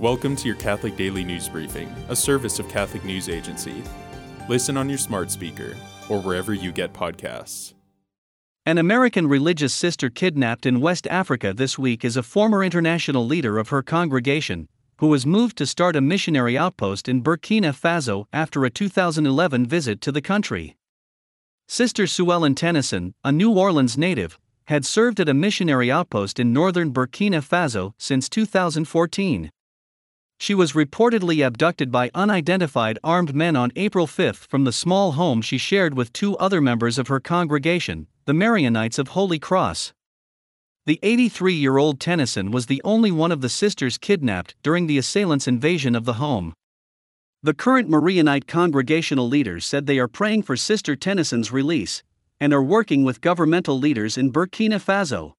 Welcome 0.00 0.34
to 0.36 0.48
your 0.48 0.56
Catholic 0.56 0.96
Daily 0.96 1.22
News 1.22 1.48
Briefing, 1.48 1.88
a 2.08 2.16
service 2.16 2.58
of 2.58 2.68
Catholic 2.68 3.04
News 3.04 3.28
Agency. 3.28 3.80
Listen 4.48 4.76
on 4.76 4.88
your 4.88 4.98
smart 4.98 5.30
speaker 5.30 5.76
or 6.08 6.20
wherever 6.20 6.52
you 6.52 6.72
get 6.72 6.92
podcasts. 6.92 7.74
An 8.66 8.78
American 8.78 9.28
religious 9.28 9.72
sister 9.72 10.10
kidnapped 10.10 10.66
in 10.66 10.80
West 10.80 11.06
Africa 11.06 11.54
this 11.54 11.78
week 11.78 12.04
is 12.04 12.16
a 12.16 12.24
former 12.24 12.64
international 12.64 13.24
leader 13.24 13.56
of 13.56 13.68
her 13.68 13.84
congregation, 13.84 14.68
who 14.98 15.06
was 15.06 15.24
moved 15.24 15.56
to 15.58 15.64
start 15.66 15.94
a 15.94 16.00
missionary 16.00 16.58
outpost 16.58 17.08
in 17.08 17.22
Burkina 17.22 17.72
Faso 17.72 18.26
after 18.32 18.64
a 18.64 18.70
2011 18.70 19.64
visit 19.64 20.00
to 20.00 20.10
the 20.10 20.20
country. 20.20 20.76
Sister 21.68 22.08
Sue 22.08 22.32
Ellen 22.32 22.56
Tennyson, 22.56 23.14
a 23.22 23.30
New 23.30 23.52
Orleans 23.52 23.96
native, 23.96 24.40
had 24.64 24.84
served 24.84 25.20
at 25.20 25.28
a 25.28 25.34
missionary 25.34 25.88
outpost 25.88 26.40
in 26.40 26.52
northern 26.52 26.92
Burkina 26.92 27.40
Faso 27.40 27.92
since 27.96 28.28
2014. 28.28 29.52
She 30.38 30.54
was 30.54 30.72
reportedly 30.72 31.46
abducted 31.46 31.90
by 31.90 32.10
unidentified 32.14 32.98
armed 33.02 33.34
men 33.34 33.56
on 33.56 33.72
April 33.76 34.06
5 34.06 34.36
from 34.36 34.64
the 34.64 34.72
small 34.72 35.12
home 35.12 35.40
she 35.40 35.58
shared 35.58 35.94
with 35.94 36.12
two 36.12 36.36
other 36.38 36.60
members 36.60 36.98
of 36.98 37.08
her 37.08 37.20
congregation, 37.20 38.08
the 38.26 38.34
Marianites 38.34 38.98
of 38.98 39.08
Holy 39.08 39.38
Cross. 39.38 39.92
The 40.86 40.98
83 41.02 41.54
year 41.54 41.78
old 41.78 41.98
Tennyson 41.98 42.50
was 42.50 42.66
the 42.66 42.82
only 42.84 43.10
one 43.10 43.32
of 43.32 43.40
the 43.40 43.48
sisters 43.48 43.96
kidnapped 43.96 44.54
during 44.62 44.86
the 44.86 44.98
assailants' 44.98 45.48
invasion 45.48 45.94
of 45.94 46.04
the 46.04 46.14
home. 46.14 46.52
The 47.42 47.54
current 47.54 47.88
Marianite 47.88 48.46
congregational 48.46 49.28
leaders 49.28 49.64
said 49.64 49.86
they 49.86 49.98
are 49.98 50.08
praying 50.08 50.42
for 50.42 50.56
Sister 50.56 50.94
Tennyson's 50.96 51.52
release 51.52 52.02
and 52.40 52.52
are 52.52 52.62
working 52.62 53.04
with 53.04 53.20
governmental 53.20 53.78
leaders 53.78 54.18
in 54.18 54.32
Burkina 54.32 54.78
Faso. 54.78 55.34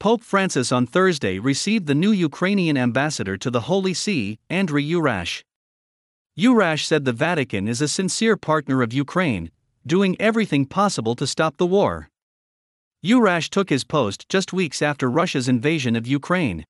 Pope 0.00 0.24
Francis 0.24 0.72
on 0.72 0.86
Thursday 0.86 1.38
received 1.38 1.86
the 1.86 1.94
new 1.94 2.10
Ukrainian 2.10 2.78
ambassador 2.78 3.36
to 3.36 3.50
the 3.50 3.68
Holy 3.68 3.92
See, 3.92 4.38
Andriy 4.48 4.90
Yurash. 4.90 5.42
Yurash 6.38 6.86
said 6.86 7.04
the 7.04 7.12
Vatican 7.12 7.68
is 7.68 7.82
a 7.82 7.86
sincere 7.86 8.38
partner 8.38 8.80
of 8.80 8.94
Ukraine, 8.94 9.50
doing 9.86 10.16
everything 10.18 10.64
possible 10.64 11.14
to 11.16 11.26
stop 11.26 11.58
the 11.58 11.66
war. 11.66 12.08
Yurash 13.04 13.50
took 13.50 13.68
his 13.68 13.84
post 13.84 14.26
just 14.30 14.54
weeks 14.54 14.80
after 14.80 15.10
Russia's 15.10 15.48
invasion 15.48 15.94
of 15.94 16.06
Ukraine. 16.06 16.64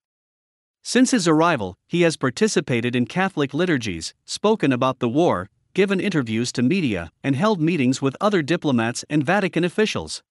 Since 0.82 1.12
his 1.12 1.28
arrival, 1.28 1.76
he 1.86 2.02
has 2.02 2.16
participated 2.16 2.96
in 2.96 3.06
Catholic 3.06 3.54
liturgies, 3.54 4.12
spoken 4.24 4.72
about 4.72 4.98
the 4.98 5.08
war, 5.08 5.48
given 5.72 6.00
interviews 6.00 6.50
to 6.50 6.62
media, 6.62 7.12
and 7.22 7.36
held 7.36 7.60
meetings 7.60 8.02
with 8.02 8.16
other 8.20 8.42
diplomats 8.42 9.04
and 9.08 9.22
Vatican 9.22 9.62
officials. 9.62 10.24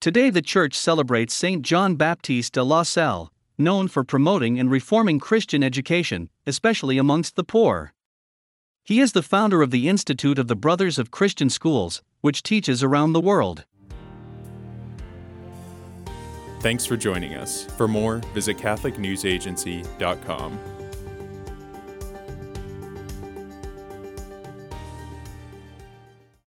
Today, 0.00 0.30
the 0.30 0.42
Church 0.42 0.74
celebrates 0.74 1.34
Saint 1.34 1.62
John 1.62 1.96
Baptiste 1.96 2.52
de 2.52 2.62
la 2.62 2.82
Salle, 2.82 3.32
known 3.58 3.88
for 3.88 4.04
promoting 4.04 4.60
and 4.60 4.70
reforming 4.70 5.18
Christian 5.18 5.62
education, 5.62 6.28
especially 6.46 6.98
amongst 6.98 7.34
the 7.34 7.44
poor. 7.44 7.94
He 8.84 9.00
is 9.00 9.12
the 9.12 9.22
founder 9.22 9.62
of 9.62 9.70
the 9.70 9.88
Institute 9.88 10.38
of 10.38 10.48
the 10.48 10.54
Brothers 10.54 10.98
of 10.98 11.10
Christian 11.10 11.48
Schools, 11.50 12.02
which 12.20 12.42
teaches 12.42 12.82
around 12.82 13.14
the 13.14 13.20
world. 13.20 13.64
Thanks 16.60 16.86
for 16.86 16.96
joining 16.96 17.34
us. 17.34 17.64
For 17.64 17.88
more, 17.88 18.18
visit 18.34 18.58
CatholicNewsAgency.com. 18.58 20.58